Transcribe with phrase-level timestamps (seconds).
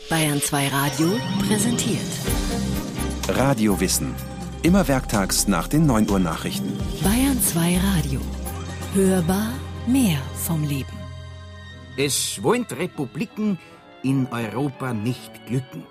[0.00, 1.08] Bayern 2 Radio
[1.46, 2.00] präsentiert.
[3.28, 4.14] Radiowissen.
[4.62, 6.78] Immer werktags nach den 9 Uhr Nachrichten.
[7.02, 8.20] Bayern 2 Radio.
[8.94, 9.52] Hörbar
[9.86, 10.96] mehr vom Leben.
[11.98, 13.58] Es wollen Republiken
[14.02, 15.84] in Europa nicht glücken.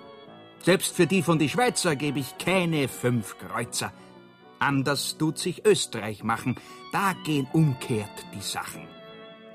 [0.64, 3.92] Selbst für die von die Schweizer gebe ich keine fünf Kreuzer.
[4.58, 6.56] Anders tut sich Österreich machen.
[6.92, 8.82] Da gehen umkehrt die Sachen.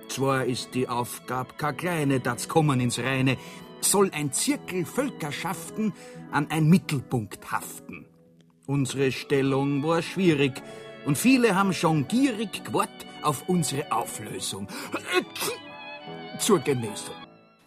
[0.08, 3.38] Zwar ist die Aufgabe keine kleine, das kommen ins Reine,
[3.82, 5.94] soll ein Zirkel Völkerschaften
[6.32, 8.06] an ein Mittelpunkt haften.
[8.66, 10.62] Unsere Stellung war schwierig
[11.06, 12.90] und viele haben schon gierig gewort
[13.22, 14.68] auf unsere Auflösung.
[16.40, 17.16] Zur Genesung.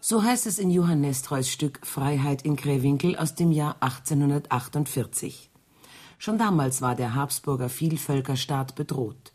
[0.02, 5.50] So heißt es in Johann Nestreus Stück Freiheit in Krähwinkel aus dem Jahr 1848.
[6.18, 9.32] Schon damals war der Habsburger Vielvölkerstaat bedroht.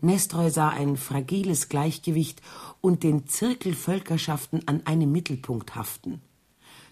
[0.00, 2.40] Nestreu sah ein fragiles Gleichgewicht
[2.80, 6.20] und den Zirkel Völkerschaften an einem Mittelpunkt haften.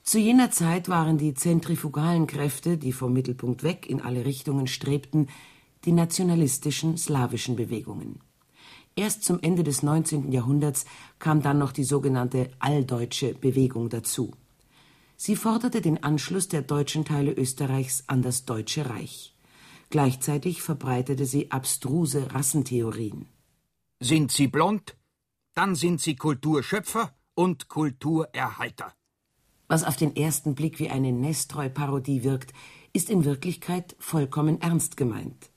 [0.03, 5.29] Zu jener Zeit waren die zentrifugalen Kräfte, die vom Mittelpunkt weg in alle Richtungen strebten,
[5.85, 8.21] die nationalistischen slawischen Bewegungen.
[8.97, 10.33] Erst zum Ende des 19.
[10.33, 10.87] Jahrhunderts
[11.19, 14.33] kam dann noch die sogenannte alldeutsche Bewegung dazu.
[15.17, 19.36] Sie forderte den Anschluss der deutschen Teile Österreichs an das Deutsche Reich.
[19.91, 23.29] Gleichzeitig verbreitete sie abstruse Rassentheorien.
[24.01, 24.97] Sind sie blond,
[25.55, 28.93] dann sind sie Kulturschöpfer und Kulturerhalter.
[29.69, 32.53] Was auf den ersten Blick wie eine Nestreu-Parodie wirkt,
[32.93, 35.51] ist in Wirklichkeit vollkommen ernst gemeint.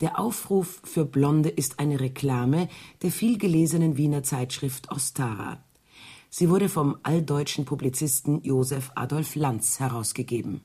[0.00, 2.68] Der Aufruf für Blonde ist eine Reklame
[3.02, 5.62] der vielgelesenen Wiener Zeitschrift Ostara.
[6.30, 10.62] Sie wurde vom alldeutschen Publizisten Josef Adolf Lanz herausgegeben.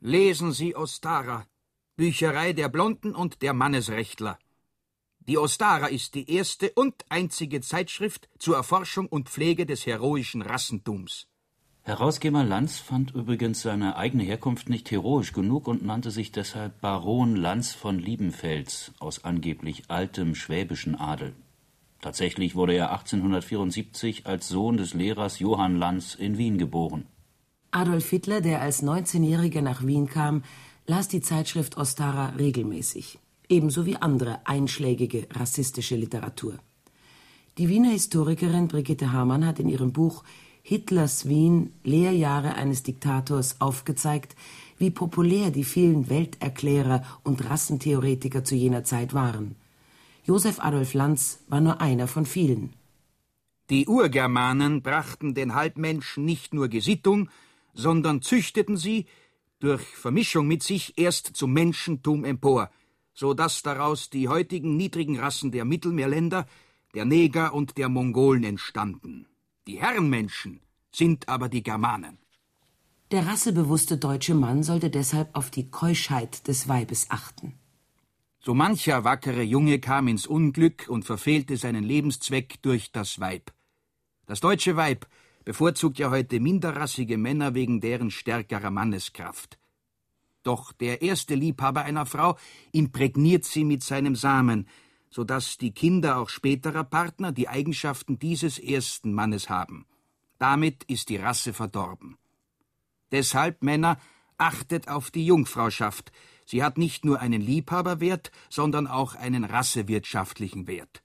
[0.00, 1.46] Lesen Sie Ostara,
[1.98, 4.38] Bücherei der Blonden und der Mannesrechtler.
[5.26, 11.26] Die Ostara ist die erste und einzige Zeitschrift zur Erforschung und Pflege des heroischen Rassentums.
[11.82, 17.34] Herausgeber Lanz fand übrigens seine eigene Herkunft nicht heroisch genug und nannte sich deshalb Baron
[17.34, 21.34] Lanz von Liebenfels aus angeblich altem schwäbischen Adel.
[22.00, 27.08] Tatsächlich wurde er 1874 als Sohn des Lehrers Johann Lanz in Wien geboren.
[27.70, 30.42] Adolf Hitler, der als 19-Jähriger nach Wien kam,
[30.88, 33.18] las die Zeitschrift Ostara regelmäßig,
[33.48, 36.58] ebenso wie andere einschlägige rassistische Literatur.
[37.58, 40.24] Die Wiener Historikerin Brigitte Hamann hat in ihrem Buch
[40.62, 44.34] Hitlers Wien Lehrjahre eines Diktators aufgezeigt,
[44.78, 49.56] wie populär die vielen Welterklärer und Rassentheoretiker zu jener Zeit waren.
[50.24, 52.72] Josef Adolf Lanz war nur einer von vielen.
[53.68, 57.28] Die Urgermanen brachten den Halbmenschen nicht nur Gesittung,
[57.74, 59.06] sondern züchteten sie
[59.58, 62.70] durch Vermischung mit sich erst zum Menschentum empor,
[63.14, 66.46] so dass daraus die heutigen niedrigen Rassen der Mittelmeerländer,
[66.94, 69.26] der Neger und der Mongolen entstanden.
[69.66, 70.60] Die Herrenmenschen
[70.92, 72.18] sind aber die Germanen.
[73.10, 77.54] Der rassebewusste deutsche Mann sollte deshalb auf die Keuschheit des Weibes achten.
[78.40, 83.52] So mancher wackere Junge kam ins Unglück und verfehlte seinen Lebenszweck durch das Weib.
[84.26, 85.06] Das deutsche Weib
[85.48, 89.58] bevorzugt ja heute minderrassige Männer wegen deren stärkerer Manneskraft.
[90.42, 92.36] Doch der erste Liebhaber einer Frau
[92.70, 94.68] imprägniert sie mit seinem Samen,
[95.08, 99.86] so dass die Kinder auch späterer Partner die Eigenschaften dieses ersten Mannes haben.
[100.36, 102.18] Damit ist die Rasse verdorben.
[103.10, 103.96] Deshalb, Männer,
[104.36, 106.12] achtet auf die Jungfrauschaft.
[106.44, 111.02] Sie hat nicht nur einen Liebhaberwert, sondern auch einen rassewirtschaftlichen Wert.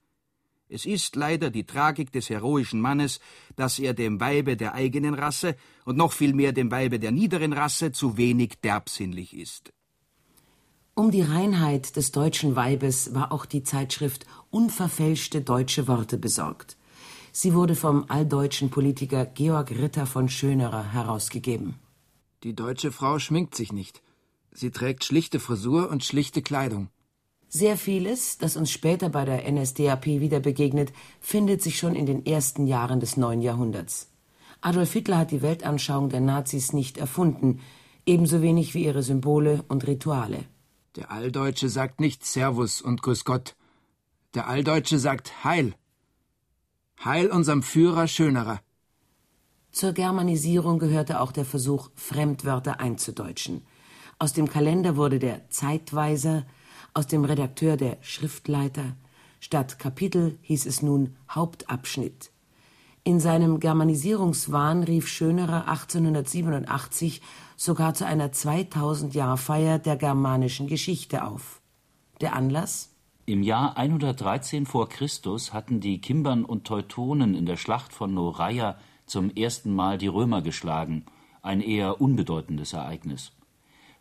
[0.74, 3.20] Es ist leider die Tragik des heroischen Mannes,
[3.56, 7.54] dass er dem Weibe der eigenen Rasse und noch viel mehr dem Weibe der niederen
[7.54, 9.72] Rasse zu wenig derbsinnlich ist.
[10.96, 16.76] Um die Reinheit des deutschen Weibes war auch die Zeitschrift Unverfälschte deutsche Worte besorgt.
[17.32, 21.76] Sie wurde vom alldeutschen Politiker Georg Ritter von Schönerer herausgegeben.
[22.42, 24.02] Die deutsche Frau schminkt sich nicht.
[24.52, 26.90] Sie trägt schlichte Frisur und schlichte Kleidung.
[27.56, 32.26] Sehr vieles, das uns später bei der NSDAP wieder begegnet, findet sich schon in den
[32.26, 34.10] ersten Jahren des neuen Jahrhunderts.
[34.62, 37.60] Adolf Hitler hat die Weltanschauung der Nazis nicht erfunden,
[38.08, 40.46] ebenso wenig wie ihre Symbole und Rituale.
[40.96, 43.56] Der Alldeutsche sagt nicht Servus und Grüß Gott.
[44.34, 45.76] Der Alldeutsche sagt Heil.
[47.06, 48.62] Heil unserem Führer Schönerer.
[49.72, 53.62] Zur Germanisierung gehörte auch der Versuch, Fremdwörter einzudeutschen.
[54.18, 56.48] Aus dem Kalender wurde der Zeitweiser,
[56.94, 58.96] aus dem Redakteur der Schriftleiter.
[59.40, 62.32] Statt Kapitel hieß es nun Hauptabschnitt.
[63.04, 67.22] In seinem Germanisierungswahn rief Schönerer 1887
[67.58, 71.62] sogar zu einer 2000-Jahr-Feier der germanischen Geschichte auf.
[72.22, 72.96] Der Anlass?
[73.26, 78.78] Im Jahr 113 vor Christus hatten die Kimbern und Teutonen in der Schlacht von Noreia
[79.06, 81.06] zum ersten Mal die Römer geschlagen,
[81.42, 83.34] ein eher unbedeutendes Ereignis.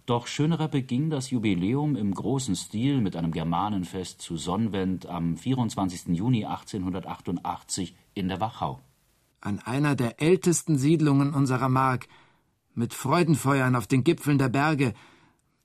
[0.04, 6.08] Doch Schönerer beging das Jubiläum im großen Stil mit einem Germanenfest zu Sonnwend am 24.
[6.08, 8.80] Juni 1888 in der Wachau.
[9.40, 12.08] An einer der ältesten Siedlungen unserer Mark,
[12.74, 14.94] mit Freudenfeuern auf den Gipfeln der Berge,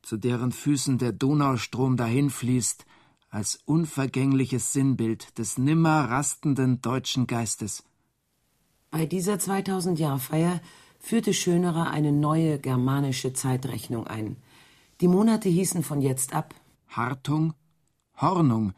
[0.03, 2.85] zu deren Füßen der Donaustrom dahinfließt,
[3.29, 7.83] als unvergängliches Sinnbild des nimmer rastenden deutschen Geistes.
[8.91, 10.61] Bei dieser 2000-Jahr-Feier
[11.07, 14.35] führte Schönerer eine neue germanische Zeitrechnung ein.
[14.99, 16.53] Die Monate hießen von jetzt ab
[16.89, 17.53] Hartung,
[18.19, 18.73] Hornung,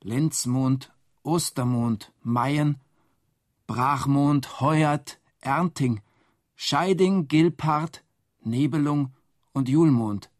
[0.00, 0.92] Lenzmond,
[1.24, 2.76] Ostermond, Mayen,
[3.66, 6.00] Brachmond, Heuert, Ernting,
[6.54, 8.04] Scheiding, Gilpart,
[8.44, 9.12] Nebelung
[9.52, 10.30] und Julmond.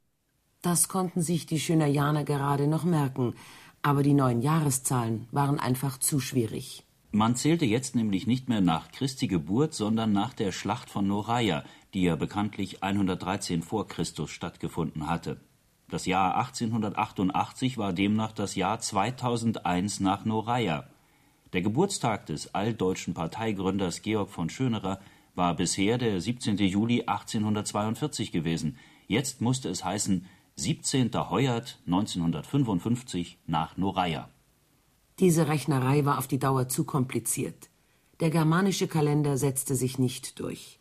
[0.63, 3.35] Das konnten sich die Schönerianer gerade noch merken,
[3.83, 6.86] aber die neuen Jahreszahlen waren einfach zu schwierig.
[7.17, 11.65] Man zählte jetzt nämlich nicht mehr nach Christi Geburt, sondern nach der Schlacht von Noraia,
[11.95, 15.41] die ja bekanntlich 113 vor Christus stattgefunden hatte.
[15.89, 20.91] Das Jahr 1888 war demnach das Jahr 2001 nach Noraia.
[21.55, 25.01] Der Geburtstag des alldeutschen Parteigründers Georg von Schönerer
[25.35, 26.59] war bisher der 17.
[26.59, 28.77] Juli 1842 gewesen.
[29.07, 30.27] Jetzt musste es heißen
[30.57, 31.15] 17.
[31.31, 34.29] Heuert 1955 nach Noraia.
[35.19, 37.71] Diese Rechnerei war auf die Dauer zu kompliziert.
[38.21, 40.79] Der germanische Kalender setzte sich nicht durch.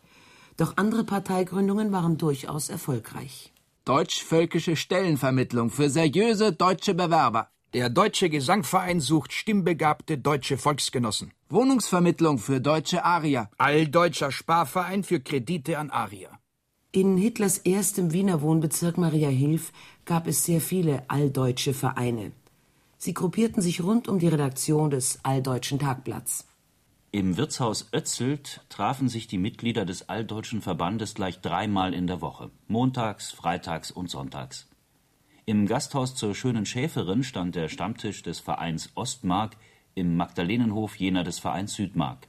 [0.56, 3.52] Doch andere Parteigründungen waren durchaus erfolgreich.
[3.86, 7.48] Deutsch-völkische Stellenvermittlung für seriöse deutsche Bewerber.
[7.72, 11.32] Der Deutsche Gesangverein sucht stimmbegabte deutsche Volksgenossen.
[11.48, 13.50] Wohnungsvermittlung für deutsche Arier.
[13.58, 16.30] Alldeutscher Sparverein für Kredite an Arier.
[16.92, 19.72] In Hitlers erstem Wiener Wohnbezirk Maria Hilf
[20.04, 22.32] gab es sehr viele alldeutsche Vereine.
[23.06, 26.44] Sie gruppierten sich rund um die Redaktion des Alldeutschen Tagblatts.
[27.12, 32.50] Im Wirtshaus Ötzelt trafen sich die Mitglieder des Alldeutschen Verbandes gleich dreimal in der Woche,
[32.66, 34.66] montags, freitags und sonntags.
[35.44, 39.56] Im Gasthaus zur Schönen Schäferin stand der Stammtisch des Vereins Ostmark,
[39.94, 42.26] im Magdalenenhof jener des Vereins Südmark.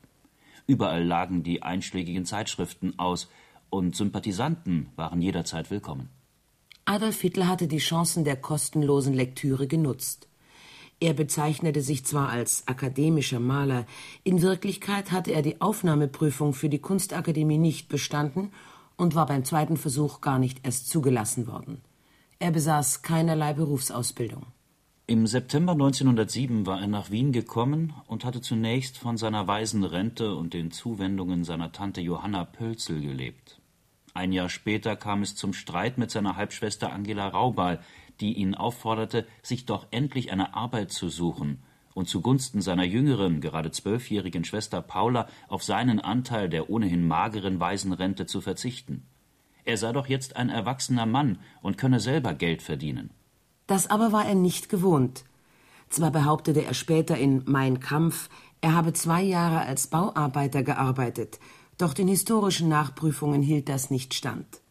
[0.68, 3.32] Überall lagen die einschlägigen Zeitschriften aus,
[3.72, 6.10] und Sympathisanten waren jederzeit willkommen.
[6.86, 10.28] Adolf Hitler hatte die Chancen der kostenlosen Lektüre genutzt.
[11.00, 13.86] Er bezeichnete sich zwar als akademischer Maler,
[14.24, 18.52] in Wirklichkeit hatte er die Aufnahmeprüfung für die Kunstakademie nicht bestanden
[18.96, 21.82] und war beim zweiten Versuch gar nicht erst zugelassen worden.
[22.40, 24.48] Er besaß keinerlei Berufsausbildung.
[25.06, 30.54] Im September 1907 war er nach Wien gekommen und hatte zunächst von seiner Waisenrente und
[30.54, 33.62] den Zuwendungen seiner Tante Johanna Pölzel gelebt.
[34.14, 37.80] Ein Jahr später kam es zum Streit mit seiner Halbschwester Angela Raubal,
[38.20, 41.62] die ihn aufforderte, sich doch endlich eine Arbeit zu suchen
[41.98, 48.28] und zugunsten seiner jüngeren, gerade zwölfjährigen Schwester Paula auf seinen Anteil der ohnehin mageren Waisenrente
[48.28, 49.08] zu verzichten.
[49.66, 53.10] Er sei doch jetzt ein erwachsener Mann und könne selber Geld verdienen.
[53.66, 55.26] Das aber war er nicht gewohnt.
[55.90, 58.30] Zwar behauptete er später in Mein Kampf,
[58.62, 61.40] er habe zwei Jahre als Bauarbeiter gearbeitet,
[61.78, 64.62] doch den historischen Nachprüfungen hielt das nicht stand.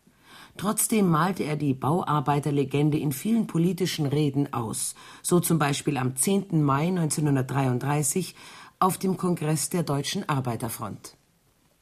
[0.57, 6.63] Trotzdem malte er die Bauarbeiterlegende in vielen politischen Reden aus, so zum Beispiel am 10.
[6.63, 8.35] Mai 1933
[8.79, 11.17] auf dem Kongress der Deutschen Arbeiterfront.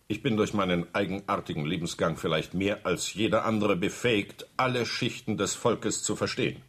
[0.08, 5.54] Ich bin durch meinen eigenartigen Lebensgang vielleicht mehr als jeder andere befähigt, alle Schichten des
[5.54, 6.60] Volkes zu verstehen,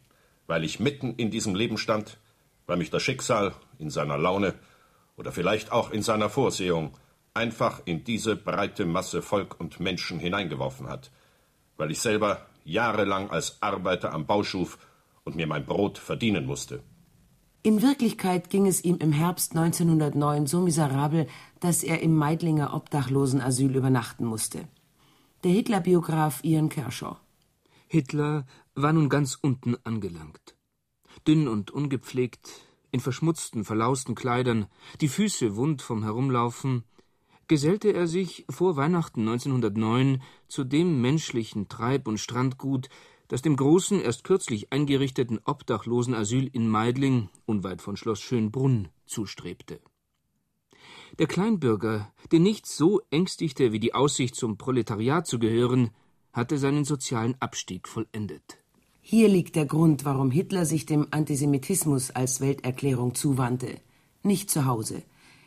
[0.46, 2.18] weil ich mitten in diesem Leben stand,
[2.66, 4.54] weil mich das Schicksal in seiner Laune
[5.16, 6.96] oder vielleicht auch in seiner Vorsehung
[7.34, 11.10] einfach in diese breite Masse Volk und Menschen hineingeworfen hat–
[11.76, 14.78] weil ich selber jahrelang als Arbeiter am Bau schuf
[15.24, 16.82] und mir mein Brot verdienen musste.
[17.62, 21.26] In Wirklichkeit ging es ihm im Herbst 1909 so miserabel,
[21.58, 24.68] dass er im Meidlinger Obdachlosenasyl übernachten musste.
[25.42, 27.16] Der Hitler-Biograf Ian Kershaw.
[27.88, 30.54] Hitler war nun ganz unten angelangt.
[31.26, 32.48] Dünn und ungepflegt,
[32.92, 34.66] in verschmutzten, verlausten Kleidern,
[35.00, 36.84] die Füße wund vom Herumlaufen,
[37.48, 42.88] gesellte er sich vor Weihnachten 1909 zu dem menschlichen Treib- und Strandgut,
[43.28, 49.80] das dem großen, erst kürzlich eingerichteten Obdachlosenasyl in Meidling, unweit von Schloss Schönbrunn, zustrebte.
[51.18, 55.90] Der Kleinbürger, den nichts so ängstigte wie die Aussicht, zum Proletariat zu gehören,
[56.32, 58.58] hatte seinen sozialen Abstieg vollendet.
[59.00, 63.80] Hier liegt der Grund, warum Hitler sich dem Antisemitismus als Welterklärung zuwandte.
[64.22, 65.04] Nicht zu Hause,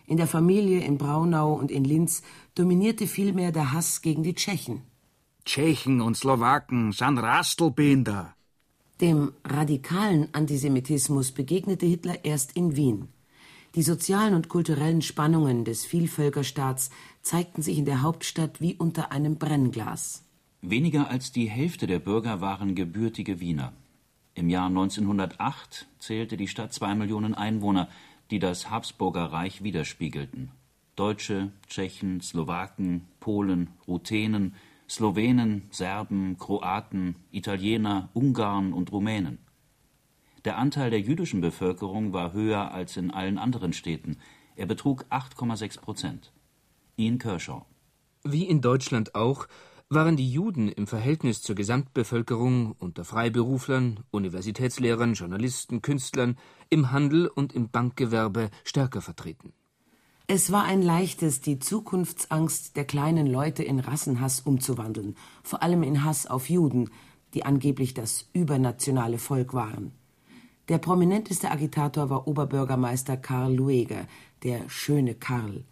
[0.09, 2.23] in der Familie in Braunau und in Linz
[2.55, 4.81] dominierte vielmehr der Hass gegen die Tschechen.
[5.45, 8.33] Tschechen und Slowaken sind Rastelbinder.
[9.01, 13.07] Dem radikalen Antisemitismus begegnete Hitler erst in Wien.
[13.75, 16.89] Die sozialen und kulturellen Spannungen des Vielvölkerstaats
[17.21, 20.23] zeigten sich in der Hauptstadt wie unter einem Brennglas.
[20.61, 23.73] Weniger als die Hälfte der Bürger waren gebürtige Wiener.
[24.33, 27.89] Im Jahr 1908 zählte die Stadt zwei Millionen Einwohner,
[28.31, 30.51] die das Habsburger Reich widerspiegelten.
[30.95, 34.55] Deutsche, Tschechen, Slowaken, Polen, Ruthenen,
[34.89, 39.39] Slowenen, Serben, Kroaten, Italiener, Ungarn und Rumänen.
[40.45, 44.17] Der Anteil der jüdischen Bevölkerung war höher als in allen anderen Städten.
[44.55, 46.31] Er betrug 8,6 Prozent.
[46.97, 47.65] Ian Kershaw.
[48.23, 49.47] Wie in Deutschland auch
[49.89, 56.37] waren die Juden im Verhältnis zur Gesamtbevölkerung unter Freiberuflern, Universitätslehrern, Journalisten, Künstlern,
[56.69, 59.51] im Handel und im Bankgewerbe stärker vertreten.
[60.27, 66.03] Es war ein leichtes, die Zukunftsangst der kleinen Leute in Rassenhass umzuwandeln, vor allem in
[66.03, 66.91] Hass auf Juden,
[67.33, 69.91] die angeblich das übernationale Volk waren.
[70.67, 74.05] Der prominenteste Agitator war Oberbürgermeister Karl Lueger,
[74.43, 75.63] der schöne Karl.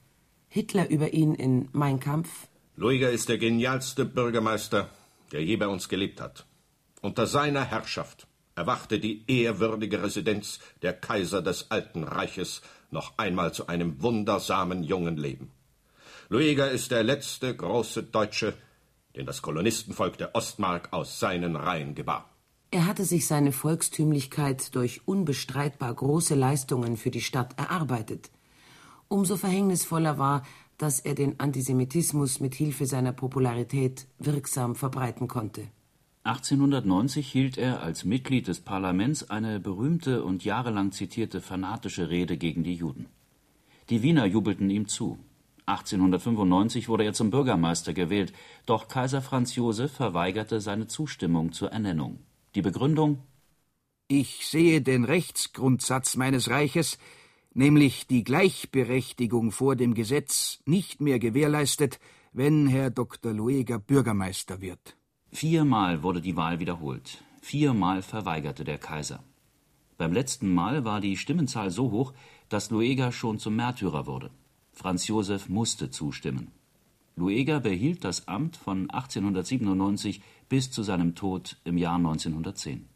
[0.47, 2.47] Hitler über ihn in Mein Kampf.
[2.79, 4.87] Lueger ist der genialste Bürgermeister,
[5.31, 6.45] der je bei uns gelebt hat.
[7.01, 13.65] Unter seiner Herrschaft erwachte die ehrwürdige Residenz der Kaiser des Alten Reiches noch einmal zu
[13.65, 15.51] einem wundersamen jungen Leben.
[16.29, 18.53] Lueger ist der letzte große Deutsche,
[19.15, 22.29] den das Kolonistenvolk der Ostmark aus seinen Reihen gebar.
[22.69, 28.29] Er hatte sich seine Volkstümlichkeit durch unbestreitbar große Leistungen für die Stadt erarbeitet.
[29.07, 30.43] Umso verhängnisvoller war,
[30.77, 35.67] dass er den Antisemitismus mit Hilfe seiner Popularität wirksam verbreiten konnte.
[36.23, 42.63] 1890 hielt er als Mitglied des Parlaments eine berühmte und jahrelang zitierte fanatische Rede gegen
[42.63, 43.07] die Juden.
[43.89, 45.17] Die Wiener jubelten ihm zu.
[45.67, 48.33] 1895 wurde er zum Bürgermeister gewählt,
[48.65, 52.19] doch Kaiser Franz Josef verweigerte seine Zustimmung zur Ernennung.
[52.55, 53.19] Die Begründung
[54.09, 56.97] Ich sehe den Rechtsgrundsatz meines Reiches,
[57.57, 61.99] nämlich die Gleichberechtigung vor dem Gesetz, nicht mehr gewährleistet,
[62.31, 63.33] wenn Herr Dr.
[63.33, 64.95] Lueger Bürgermeister wird.
[65.31, 67.23] Viermal wurde die Wahl wiederholt.
[67.41, 69.23] Viermal verweigerte der Kaiser.
[69.97, 72.13] Beim letzten Mal war die Stimmenzahl so hoch,
[72.49, 74.29] dass Lueger schon zum Märtyrer wurde.
[74.71, 76.51] Franz Josef musste zustimmen.
[77.15, 82.87] Lueger behielt das Amt von 1897 bis zu seinem Tod im Jahr 1910.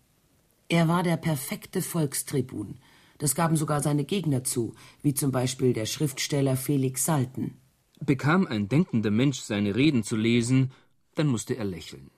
[0.69, 2.77] Er war der perfekte Volkstribun.
[3.21, 4.73] Das gaben sogar seine Gegner zu,
[5.03, 7.61] wie zum Beispiel der Schriftsteller Felix Salten.
[7.99, 10.71] Bekam ein denkender Mensch seine Reden zu lesen,
[11.13, 12.09] dann musste er lächeln.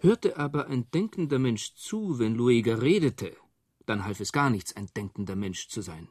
[0.00, 3.36] Hörte aber ein denkender Mensch zu, wenn Lueger redete,
[3.86, 6.08] dann half es gar nichts, ein denkender Mensch zu sein.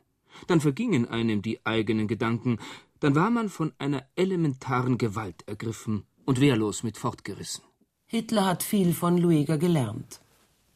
[0.47, 2.57] Dann vergingen einem die eigenen Gedanken,
[3.01, 7.65] dann war man von einer elementaren Gewalt ergriffen und wehrlos mit fortgerissen.
[8.05, 10.21] Hitler hat viel von Lueger gelernt.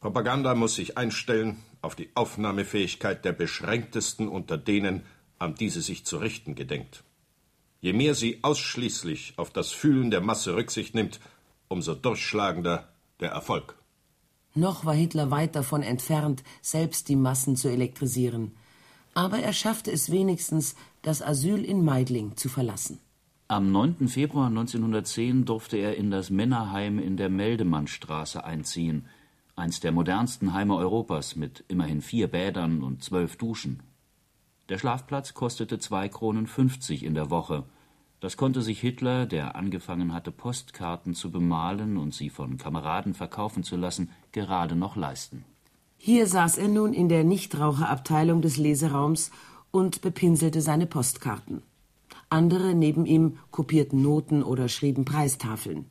[0.01, 5.03] Propaganda muss sich einstellen auf die Aufnahmefähigkeit der Beschränktesten unter denen,
[5.39, 7.03] an die sie sich zu richten gedenkt.
[7.79, 11.19] Je mehr sie ausschließlich auf das Fühlen der Masse Rücksicht nimmt,
[11.67, 12.89] umso durchschlagender
[13.19, 13.75] der Erfolg.
[14.55, 18.53] Noch war Hitler weit davon entfernt, selbst die Massen zu elektrisieren.
[19.13, 22.99] Aber er schaffte es wenigstens, das Asyl in Meidling zu verlassen.
[23.47, 24.07] Am 9.
[24.07, 29.07] Februar 1910 durfte er in das Männerheim in der Meldemannstraße einziehen,
[29.55, 33.83] eins der modernsten Heime Europas mit immerhin vier Bädern und zwölf Duschen.
[34.69, 37.65] Der Schlafplatz kostete zwei Kronen fünfzig in der Woche
[38.25, 43.63] das konnte sich Hitler, der angefangen hatte, Postkarten zu bemalen und sie von Kameraden verkaufen
[43.63, 45.45] zu lassen, gerade noch leisten.
[45.97, 49.29] Hier saß er nun in der Nichtraucherabteilung des Leseraums
[49.69, 51.61] und bepinselte seine Postkarten.
[52.29, 55.85] Andere neben ihm kopierten Noten oder schrieben Preistafeln.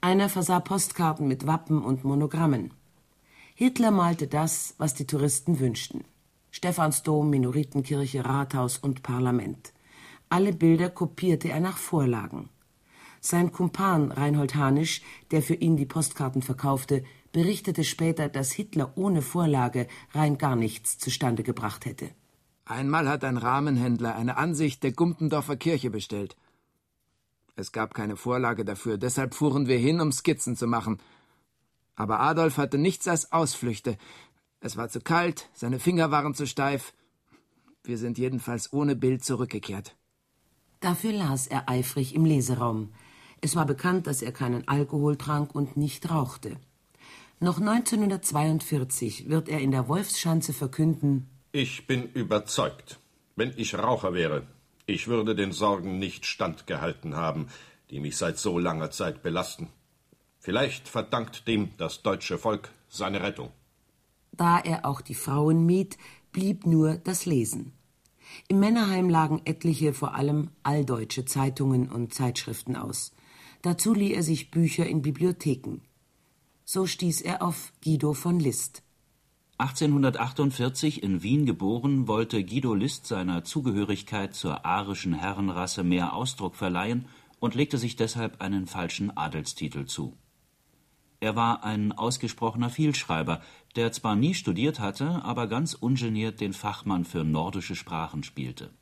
[0.00, 2.72] Einer versah Postkarten mit Wappen und Monogrammen.
[3.56, 6.02] Hitler malte das, was die Touristen wünschten.
[6.50, 9.72] Stephansdom, Minoritenkirche, Rathaus und Parlament.
[10.28, 12.48] Alle Bilder kopierte er nach Vorlagen.
[13.20, 19.22] Sein Kumpan Reinhold Hanisch, der für ihn die Postkarten verkaufte, berichtete später, dass Hitler ohne
[19.22, 22.10] Vorlage rein gar nichts zustande gebracht hätte.
[22.64, 26.36] Einmal hat ein Rahmenhändler eine Ansicht der Gumpendorfer Kirche bestellt.
[27.54, 30.98] Es gab keine Vorlage dafür, deshalb fuhren wir hin, um Skizzen zu machen.
[31.96, 33.96] Aber Adolf hatte nichts als Ausflüchte.
[34.60, 36.92] Es war zu kalt, seine Finger waren zu steif.
[37.82, 39.96] Wir sind jedenfalls ohne Bild zurückgekehrt.
[40.80, 42.92] Dafür las er eifrig im Leseraum.
[43.40, 46.56] Es war bekannt, dass er keinen Alkohol trank und nicht rauchte.
[47.40, 52.98] Noch 1942 wird er in der Wolfsschanze verkünden Ich bin überzeugt,
[53.36, 54.46] wenn ich Raucher wäre,
[54.86, 57.48] ich würde den Sorgen nicht standgehalten haben,
[57.90, 59.68] die mich seit so langer Zeit belasten.
[60.44, 63.48] Vielleicht verdankt dem das deutsche Volk seine Rettung.
[64.32, 65.96] Da er auch die Frauen mied,
[66.32, 67.72] blieb nur das Lesen.
[68.48, 73.14] Im Männerheim lagen etliche, vor allem alldeutsche Zeitungen und Zeitschriften aus.
[73.62, 75.80] Dazu lieh er sich Bücher in Bibliotheken.
[76.66, 78.82] So stieß er auf Guido von List.
[79.56, 87.06] 1848 in Wien geboren, wollte Guido List seiner Zugehörigkeit zur arischen Herrenrasse mehr Ausdruck verleihen
[87.40, 90.18] und legte sich deshalb einen falschen Adelstitel zu.
[91.24, 93.40] Er war ein ausgesprochener Vielschreiber,
[93.76, 98.74] der zwar nie studiert hatte, aber ganz ungeniert den Fachmann für nordische Sprachen spielte.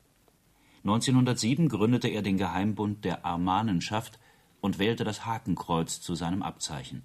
[0.83, 4.19] 1907 gründete er den Geheimbund der Armanenschaft
[4.59, 7.03] und wählte das Hakenkreuz zu seinem Abzeichen.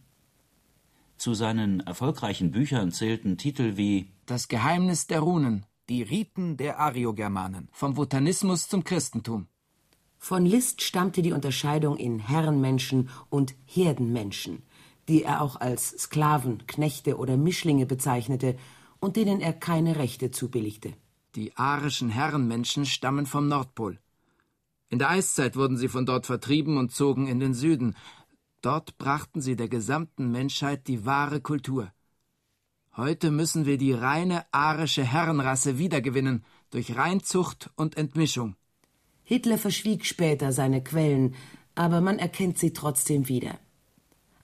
[1.18, 7.68] Zu seinen erfolgreichen Büchern zählten Titel wie Das Geheimnis der Runen, Die Riten der Ariogermanen,
[7.70, 9.46] vom Botanismus zum Christentum.
[10.18, 14.64] Von List stammte die Unterscheidung in Herrenmenschen und Herdenmenschen
[15.08, 18.56] die er auch als Sklaven, Knechte oder Mischlinge bezeichnete
[19.00, 20.92] und denen er keine Rechte zubilligte.
[21.34, 23.98] Die arischen Herrenmenschen stammen vom Nordpol.
[24.90, 27.94] In der Eiszeit wurden sie von dort vertrieben und zogen in den Süden.
[28.62, 31.92] Dort brachten sie der gesamten Menschheit die wahre Kultur.
[32.96, 38.56] Heute müssen wir die reine arische Herrenrasse wiedergewinnen durch Reinzucht und Entmischung.
[39.22, 41.34] Hitler verschwieg später seine Quellen,
[41.74, 43.58] aber man erkennt sie trotzdem wieder.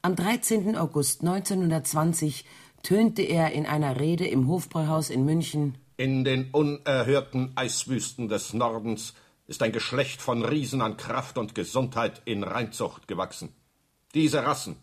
[0.05, 0.77] Am 13.
[0.77, 2.45] August 1920
[2.83, 9.15] tönte er in einer Rede im Hofbräuhaus in München In den unerhörten Eiswüsten des Nordens
[9.47, 13.55] ist ein Geschlecht von Riesen an Kraft und Gesundheit in Reinzucht gewachsen.
[14.13, 14.77] Diese Rassen,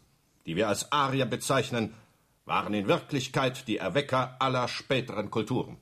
[0.48, 1.94] die wir als Arier bezeichnen,
[2.46, 5.78] waren in Wirklichkeit die Erwecker aller späteren Kulturen.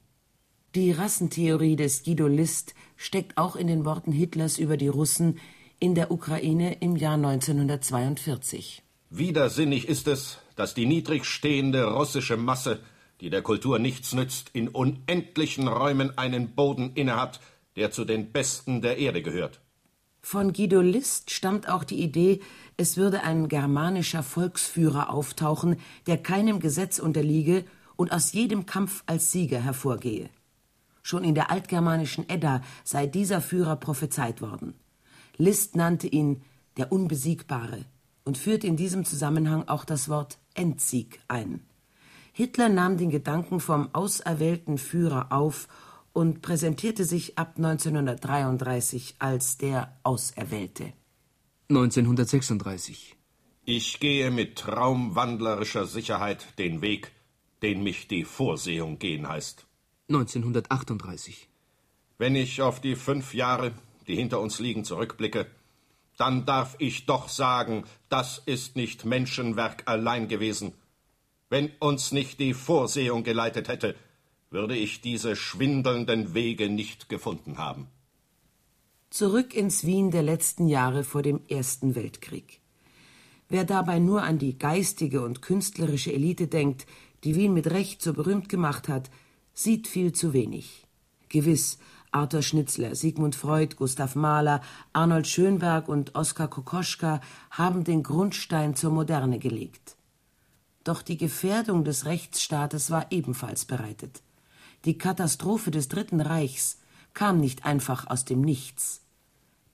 [0.75, 5.39] Die Rassentheorie des Guido List steckt auch in den Worten Hitlers über die Russen
[5.79, 8.83] in der Ukraine im Jahr 1942.
[9.11, 12.79] Widersinnig ist es, dass die niedrig stehende russische Masse,
[13.21, 17.39] die der Kultur nichts nützt, in unendlichen Räumen einen Boden innehat,
[17.75, 19.61] der zu den besten der Erde gehört.
[20.21, 22.39] Von Guido List stammt auch die Idee,
[22.77, 29.31] es würde ein germanischer Volksführer auftauchen, der keinem Gesetz unterliege und aus jedem Kampf als
[29.31, 30.29] Sieger hervorgehe.
[31.01, 34.75] Schon in der altgermanischen Edda sei dieser Führer prophezeit worden.
[35.37, 36.43] List nannte ihn
[36.77, 37.85] der Unbesiegbare,
[38.29, 41.61] und führt in diesem Zusammenhang auch das Wort Endsieg ein.
[42.31, 45.67] Hitler nahm den Gedanken vom auserwählten Führer auf
[46.13, 50.93] und präsentierte sich ab 1933 als der Auserwählte.
[51.69, 53.15] 1936.
[53.65, 57.11] Ich gehe mit traumwandlerischer Sicherheit den Weg,
[57.63, 59.65] den mich die Vorsehung gehen heißt.
[60.09, 61.49] 1938.
[62.19, 63.73] Wenn ich auf die fünf Jahre,
[64.07, 65.47] die hinter uns liegen, zurückblicke,
[66.19, 70.73] dann darf ich doch sagen, das ist nicht Menschenwerk allein gewesen.
[71.49, 73.95] Wenn uns nicht die Vorsehung geleitet hätte,
[74.51, 77.87] würde ich diese schwindelnden Wege nicht gefunden haben.
[79.09, 82.59] Zurück ins Wien der letzten Jahre vor dem Ersten Weltkrieg.
[83.47, 86.85] Wer dabei nur an die geistige und künstlerische Elite denkt,
[87.23, 89.09] die Wien mit Recht so berühmt gemacht hat,
[89.53, 90.85] sieht viel zu wenig.
[91.29, 91.79] Gewiss,
[92.11, 94.61] Arthur Schnitzler, Sigmund Freud, Gustav Mahler,
[94.93, 99.95] Arnold Schönberg und Oskar Kokoschka haben den Grundstein zur Moderne gelegt.
[100.83, 104.21] Doch die Gefährdung des Rechtsstaates war ebenfalls bereitet.
[104.85, 106.79] Die Katastrophe des Dritten Reichs
[107.13, 109.01] kam nicht einfach aus dem Nichts.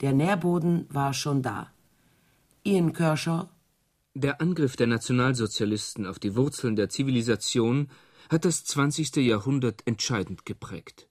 [0.02, 1.72] Der Nährboden war schon da.
[2.64, 3.48] Ian Kershaw
[4.14, 7.90] Der Angriff der Nationalsozialisten auf die Wurzeln der Zivilisation
[8.30, 9.18] hat das 20.
[9.18, 11.08] Jahrhundert entscheidend geprägt.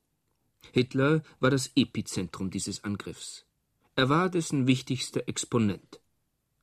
[0.74, 3.46] Hitler war das Epizentrum dieses Angriffs.
[3.94, 6.00] Er war dessen wichtigster Exponent,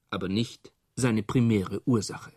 [0.09, 2.33] aber nicht seine primäre Ursache